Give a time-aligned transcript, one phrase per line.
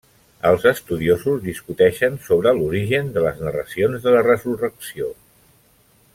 [0.51, 5.13] Els estudiosos discuteixen sobre l'origen de les narracions de la resurrecció.